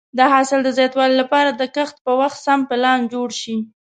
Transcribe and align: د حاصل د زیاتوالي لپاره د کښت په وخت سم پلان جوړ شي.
د 0.17 0.19
حاصل 0.33 0.59
د 0.63 0.69
زیاتوالي 0.77 1.15
لپاره 1.21 1.49
د 1.53 1.61
کښت 1.75 1.95
په 2.05 2.11
وخت 2.21 2.37
سم 2.45 2.59
پلان 2.69 2.99
جوړ 3.13 3.29
شي. 3.41 3.57